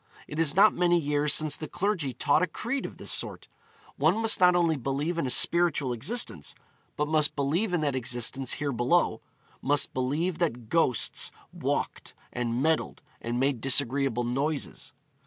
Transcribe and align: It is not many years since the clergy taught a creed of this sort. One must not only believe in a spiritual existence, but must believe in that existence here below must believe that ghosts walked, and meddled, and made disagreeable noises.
It 0.27 0.39
is 0.39 0.55
not 0.55 0.73
many 0.73 0.99
years 0.99 1.31
since 1.31 1.55
the 1.55 1.67
clergy 1.67 2.11
taught 2.11 2.41
a 2.41 2.47
creed 2.47 2.87
of 2.87 2.97
this 2.97 3.11
sort. 3.11 3.47
One 3.97 4.17
must 4.19 4.39
not 4.39 4.55
only 4.55 4.75
believe 4.75 5.19
in 5.19 5.27
a 5.27 5.29
spiritual 5.29 5.93
existence, 5.93 6.55
but 6.97 7.07
must 7.07 7.35
believe 7.35 7.71
in 7.71 7.81
that 7.81 7.95
existence 7.95 8.53
here 8.53 8.71
below 8.71 9.21
must 9.61 9.93
believe 9.93 10.39
that 10.39 10.69
ghosts 10.69 11.31
walked, 11.53 12.15
and 12.33 12.63
meddled, 12.63 13.03
and 13.21 13.39
made 13.39 13.61
disagreeable 13.61 14.23
noises. 14.23 14.91